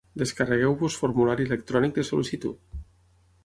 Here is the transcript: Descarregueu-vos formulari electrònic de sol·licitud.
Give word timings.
Descarregueu-vos 0.19 0.95
formulari 1.03 1.47
electrònic 1.51 1.95
de 1.99 2.09
sol·licitud. 2.11 2.85